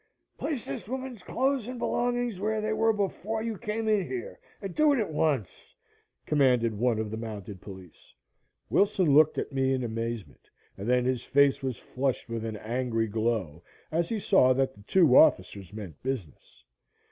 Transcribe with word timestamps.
"Place 0.39 0.65
this 0.65 0.87
woman's 0.89 1.21
clothes 1.21 1.67
and 1.67 1.77
belongings 1.77 2.39
where 2.39 2.59
they 2.59 2.73
were 2.73 2.91
before 2.91 3.43
you 3.43 3.55
came 3.59 3.87
in 3.87 4.07
here, 4.07 4.39
and 4.59 4.73
do 4.73 4.93
it 4.93 4.99
at 4.99 5.13
once," 5.13 5.75
commanded 6.25 6.73
one 6.73 6.97
of 6.97 7.11
the 7.11 7.17
mounted 7.17 7.61
police. 7.61 8.15
Wilson 8.67 9.13
looked 9.13 9.37
at 9.37 9.51
me 9.51 9.75
in 9.75 9.83
amazement, 9.83 10.49
and 10.75 10.89
then 10.89 11.05
his 11.05 11.21
face 11.23 11.61
was 11.61 11.77
flushed 11.77 12.29
with 12.29 12.43
an 12.43 12.57
angry 12.57 13.05
glow 13.05 13.61
as 13.91 14.09
he 14.09 14.17
saw 14.17 14.53
that 14.53 14.73
the 14.73 14.81
two 14.87 15.15
officers 15.15 15.71
meant 15.71 16.01
business. 16.01 16.63